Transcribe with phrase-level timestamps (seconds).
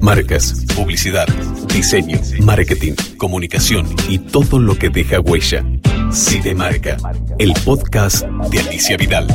[0.00, 1.26] Marcas, publicidad,
[1.74, 5.64] diseño, marketing, comunicación y todo lo que deja huella.
[6.12, 6.96] Cinemarca,
[7.38, 9.26] el podcast de Alicia Vidal.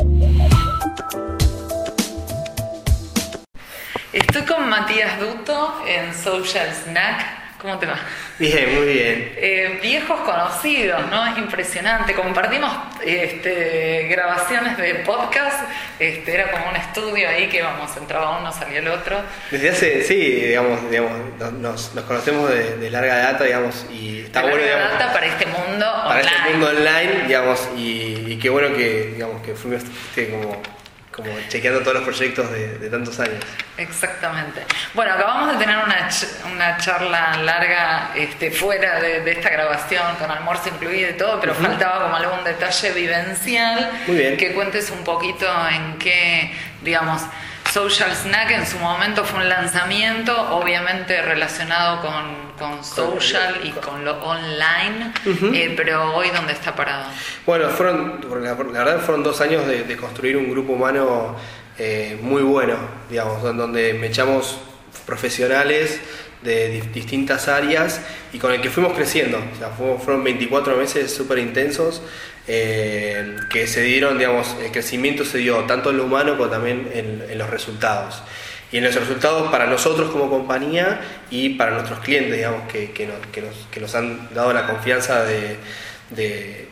[4.13, 7.43] Estoy con Matías Duto en Social Snack.
[7.64, 7.98] ¿Cómo te va?
[8.39, 9.34] Bien, muy bien.
[9.38, 11.25] Eh, viejos conocidos, ¿no?
[11.25, 12.14] Es impresionante.
[12.14, 12.70] Compartimos
[13.05, 15.64] este, grabaciones de podcast.
[15.97, 19.18] Este, era como un estudio ahí que vamos, entraba uno, salía el otro.
[19.50, 21.14] Desde hace, sí, digamos, digamos
[21.54, 25.25] nos, nos conocemos de, larga data, digamos, y está de bueno, larga digamos, data para
[25.25, 26.32] este mundo para online.
[26.36, 30.61] este mundo online, digamos, y, y qué bueno que, digamos, que fuimos este, como,
[31.16, 33.44] como chequeando todos los proyectos de, de tantos años.
[33.78, 34.62] Exactamente.
[34.94, 40.16] Bueno, acabamos de tener una, ch- una charla larga este, fuera de, de esta grabación,
[40.20, 43.92] con almuerzo incluido y todo, pero faltaba como algún detalle vivencial.
[44.08, 44.38] Muy bien.
[44.38, 47.22] Que cuentes un poquito en qué, digamos,
[47.73, 54.05] Social Snack en su momento fue un lanzamiento, obviamente relacionado con, con social y con
[54.05, 55.11] lo online,
[55.55, 57.05] eh, pero hoy dónde está parado.
[57.47, 61.35] Bueno, fueron, la, verdad fueron dos años de, de construir un grupo humano
[61.80, 62.75] eh, muy bueno,
[63.09, 64.59] digamos, don- donde me echamos
[65.08, 65.99] profesionales
[66.43, 68.02] de di- distintas áreas
[68.33, 69.39] y con el que fuimos creciendo.
[69.52, 72.03] O sea, fu- fueron 24 meses súper intensos
[72.47, 76.89] eh, que se dieron, digamos, el crecimiento se dio tanto en lo humano como también
[76.94, 78.22] en, en los resultados.
[78.72, 80.99] Y en los resultados para nosotros como compañía
[81.30, 84.66] y para nuestros clientes, digamos, que, que nos, que nos- que nos han dado la
[84.66, 85.58] confianza de,
[86.09, 86.67] de-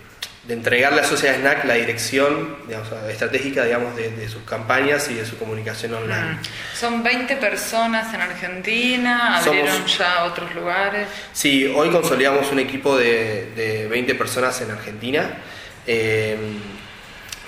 [0.48, 5.14] de entregarle a Social Snack la dirección digamos, estratégica digamos, de, de sus campañas y
[5.14, 6.32] de su comunicación online.
[6.32, 6.40] Mm.
[6.76, 11.08] Son 20 personas en Argentina, abrieron Somos- ya otros lugares.
[11.34, 15.30] Sí, hoy consolidamos un equipo de, de 20 personas en Argentina.
[15.88, 16.38] Eh,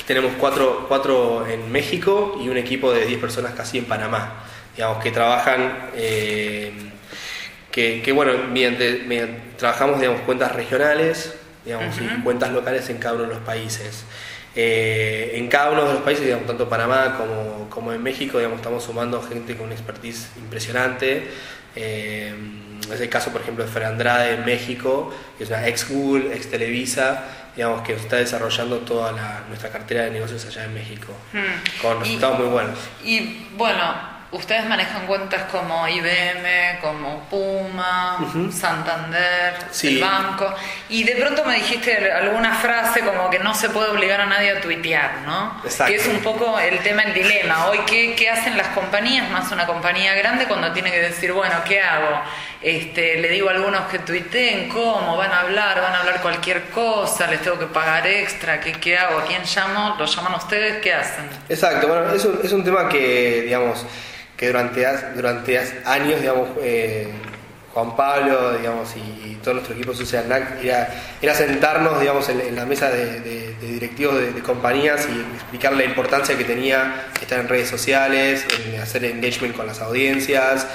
[0.07, 4.43] tenemos cuatro, cuatro en México y un equipo de 10 personas casi en Panamá,
[4.75, 6.71] digamos, que trabajan, eh,
[7.71, 13.15] que, que, bueno, mediante, mediante- trabajamos digamos, cuentas regionales digamos, y cuentas locales en cada
[13.15, 14.03] uno de los países.
[14.55, 18.57] Eh, en cada uno de los países, digamos, tanto Panamá como, como en México, digamos,
[18.57, 21.27] estamos sumando gente con una expertise impresionante.
[21.75, 22.33] Eh,
[22.93, 26.35] es el caso, por ejemplo, de Fer Andrade en México, que es una ex Google,
[26.35, 27.23] ex Televisa,
[27.55, 31.81] digamos, que está desarrollando toda la- nuestra cartera de negocios allá en México, Mm.
[31.81, 32.79] con Y- resultados muy buenos.
[33.03, 38.17] Y bueno, ustedes manejan cuentas como IBM, como Puma,
[38.51, 39.89] Santander, Sí.
[39.89, 40.51] el banco.
[40.89, 44.51] Y de pronto me dijiste alguna frase como que no se puede obligar a nadie
[44.57, 45.61] a tuitear, ¿no?
[45.63, 45.91] Exacto.
[45.93, 47.67] Que es un poco el tema, el dilema.
[47.67, 51.55] Hoy, ¿qué, qué hacen las compañías, más una compañía grande, cuando tiene que decir, bueno,
[51.65, 52.19] ¿qué hago?
[52.63, 55.17] Este, le digo a algunos que tuiteen, ¿cómo?
[55.17, 55.81] ¿Van a hablar?
[55.81, 57.27] ¿Van a hablar cualquier cosa?
[57.27, 58.61] ¿Les tengo que pagar extra?
[58.61, 59.19] ¿Qué, qué hago?
[59.19, 59.97] ¿A quién llamo?
[59.99, 60.81] ¿Lo llaman ustedes?
[60.81, 61.25] ¿Qué hacen?
[61.49, 63.85] Exacto, bueno, es un, es un tema que, digamos,
[64.37, 67.09] que durante, durante años, digamos, eh,
[67.73, 70.25] Juan Pablo, digamos, y, y todo nuestro equipo Social
[70.63, 70.89] era,
[71.21, 76.45] era sentarnos, digamos, en, la mesa de, directivos de, compañías y explicar la importancia que
[76.45, 78.45] tenía estar en redes sociales,
[78.81, 80.65] hacer engagement con las audiencias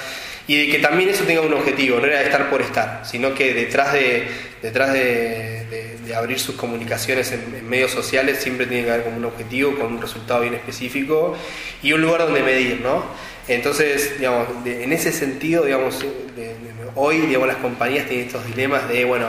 [0.49, 3.53] y de que también eso tenga un objetivo, no era estar por estar, sino que
[3.53, 4.27] detrás de,
[4.63, 9.17] detrás de, de- de abrir sus comunicaciones en, medios sociales siempre tiene que haber como
[9.17, 11.37] un objetivo, con un resultado bien específico
[11.83, 13.03] y un lugar donde medir, ¿no?
[13.47, 16.55] Entonces, digamos, de- en ese sentido, digamos, de- de-
[16.95, 19.27] hoy, digamos, las compañías tienen estos dilemas de, bueno,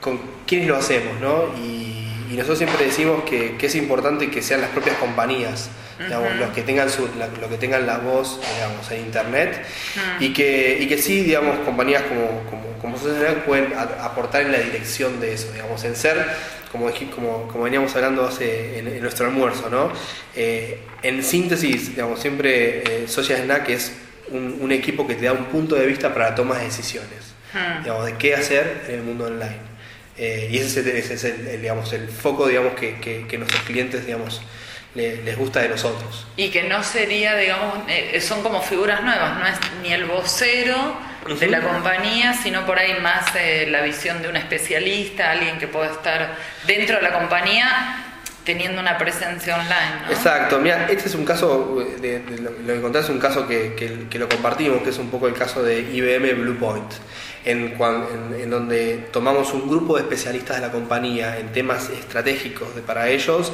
[0.00, 1.52] con quiénes lo hacemos, ¿no?
[1.58, 1.99] Y,
[2.30, 5.68] y nosotros siempre decimos que, que es importante que sean las propias compañías,
[5.98, 9.62] digamos, los que tengan su, la, lo que tengan la voz, digamos, en internet,
[10.20, 14.52] y que, y que sí, digamos, compañías como, como, como Social pueden a- aportar en
[14.52, 16.16] la dirección de eso, digamos, en ser,
[16.72, 19.90] como, como, como veníamos hablando hace en, en nuestro almuerzo, ¿no?
[20.36, 23.92] Eh, en síntesis, digamos, siempre eh, Social Snack es
[24.30, 27.34] un, un equipo que te da un punto de vista para la toma de decisiones,
[27.82, 29.69] digamos, de qué hacer en el mundo online.
[30.22, 33.26] Eh, y ese es, el, ese es el, el, digamos, el foco digamos, que, que,
[33.26, 34.42] que nuestros clientes digamos,
[34.94, 36.26] le- les gusta de nosotros.
[36.36, 40.76] Y que no sería, digamos, eh, son como figuras nuevas, no es ni el vocero
[41.38, 45.68] de la compañía, sino por ahí más eh, la visión de un especialista, alguien que
[45.68, 46.36] pueda estar
[46.66, 48.09] dentro de la compañía
[48.52, 50.06] teniendo una presencia online.
[50.06, 50.12] ¿no?
[50.12, 53.46] Exacto, mira, este es un caso, de, de lo, lo que contás es un caso
[53.46, 56.92] que, que- que lo compartimos, que es un poco el caso de IBM Bluepoint,
[57.44, 62.74] en, en, en donde tomamos un grupo de especialistas de la compañía en temas estratégicos
[62.74, 63.52] de, para ellos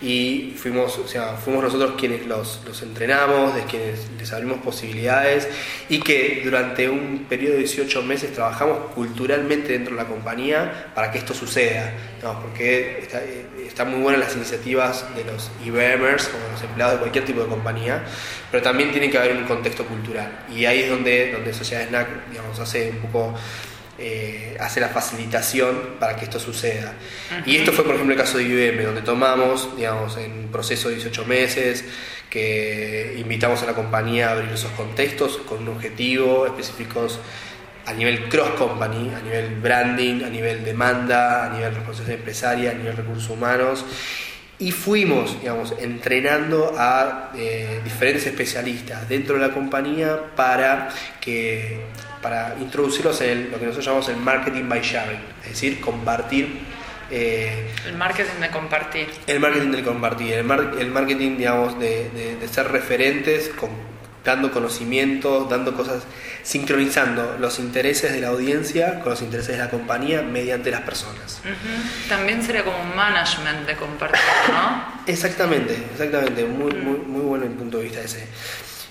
[0.00, 5.48] y fuimos, o sea, fuimos nosotros quienes los, los entrenamos, de quienes les abrimos posibilidades
[5.88, 11.10] y que durante un periodo de 18 meses trabajamos culturalmente dentro de la compañía para
[11.10, 11.92] que esto suceda,
[12.22, 12.40] ¿no?
[12.40, 13.20] porque está,
[13.66, 17.48] está muy buena la iniciativas de los IBMers o los empleados de cualquier tipo de
[17.48, 18.04] compañía,
[18.50, 20.44] pero también tiene que haber un contexto cultural.
[20.54, 23.34] Y ahí es donde, donde Sociedad Snack digamos, hace un poco
[23.98, 26.92] eh, hace la facilitación para que esto suceda.
[27.46, 30.90] Y esto fue, por ejemplo, el caso de IBM, donde tomamos, digamos, en un proceso
[30.90, 31.82] de 18 meses,
[32.28, 37.20] que invitamos a la compañía a abrir esos contextos con un objetivo específicos
[37.86, 42.74] a nivel cross company, a nivel branding, a nivel demanda, a nivel responsabilidad empresaria, a
[42.74, 43.84] nivel recursos humanos.
[44.58, 50.88] Y fuimos, digamos, entrenando a eh, diferentes especialistas dentro de la compañía para
[51.20, 51.80] que
[52.22, 56.48] para introducirlos en lo que nosotros llamamos el marketing by sharing, es decir, compartir
[57.10, 59.08] eh, el marketing de compartir.
[59.26, 60.50] El marketing de compartir, el,
[60.80, 62.10] el marketing, digamos, de,
[62.40, 63.70] de, ser referentes, con,
[64.26, 66.02] dando conocimientos, dando cosas,
[66.42, 71.40] sincronizando los intereses de la audiencia con los intereses de la compañía mediante las personas.
[72.08, 75.02] También sería como un management de compartir, ¿no?
[75.06, 78.26] exactamente, exactamente, muy, muy, muy bueno el punto de vista ese.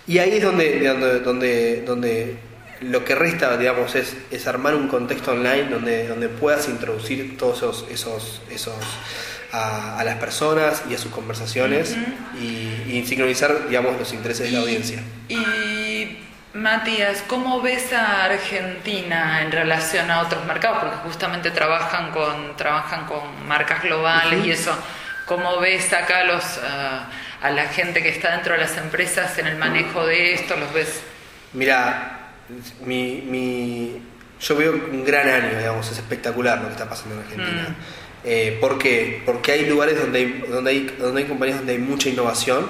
[0.07, 2.37] Y ahí es donde, donde, donde, donde
[2.79, 7.57] lo que resta, digamos, es, es armar un contexto online donde, donde puedas introducir todos
[7.57, 8.75] esos, esos, esos
[9.55, 11.95] a, las personas y a sus conversaciones
[12.39, 15.01] y, sincronizar, digamos, los intereses de la audiencia.
[15.29, 16.17] Y
[16.53, 20.79] Matías, ¿cómo ves a Argentina en relación a otros mercados?
[20.79, 24.75] Porque justamente trabajan con, trabajan con marcas globales y eso.
[25.25, 27.07] ¿Cómo ves acá los, ah,
[27.41, 30.55] a la gente que está dentro de las empresas en el manejo de esto?
[30.55, 31.01] ¿Los ves?
[31.53, 32.19] Mira,
[32.85, 34.01] mi, mi,
[34.39, 37.69] yo veo un gran año, digamos, es espectacular lo que está pasando en Argentina.
[37.69, 37.75] Mm.
[38.25, 39.21] Eh, ¿Por qué?
[39.25, 42.65] Porque hay lugares donde hay, donde, hay, donde hay compañías donde hay mucha innovación,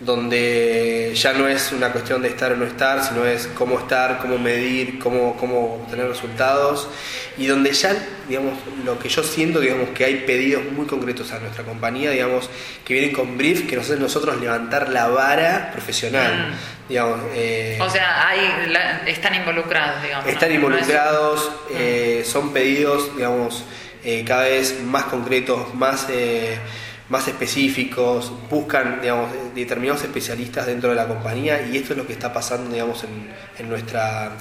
[0.00, 4.18] donde ya no es una cuestión de estar o no estar, sino es cómo estar,
[4.18, 6.88] cómo medir, cómo, cómo obtener resultados,
[7.38, 7.96] y donde ya,
[8.28, 12.50] digamos, lo que yo siento, digamos, que hay pedidos muy concretos a nuestra compañía, digamos,
[12.84, 16.50] que vienen con brief, que nos hacen nosotros levantar la vara profesional.
[16.50, 16.88] Mm.
[16.88, 18.72] Digamos, eh, o sea, hay,
[19.06, 20.28] están involucrados, digamos.
[20.28, 23.64] Están involucrados, eh, son pedidos, digamos,
[24.06, 26.06] eh, cada vez más concretos, más
[27.08, 32.12] más específicos, buscan digamos, determinados especialistas dentro de la compañía y esto es lo que
[32.12, 34.32] está pasando digamos, en, en nuestra,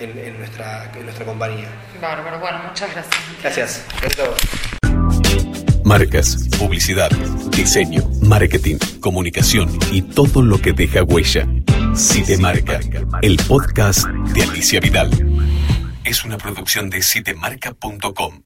[0.00, 1.68] en, nuestra, en nuestra compañía.
[2.00, 3.16] Bárbaro, bueno, muchas gracias.
[3.42, 3.84] Gracias.
[4.00, 4.28] gracias
[5.84, 7.10] Marcas, publicidad,
[7.50, 11.46] diseño, marketing, comunicación y todo lo que deja huella.
[11.94, 12.80] Citemarca,
[13.22, 15.10] el podcast de Alicia Vidal.
[16.02, 18.40] Es una producción de citemarca.com.